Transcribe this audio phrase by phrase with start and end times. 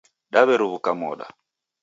[0.33, 1.25] Daw'eruw'uka moda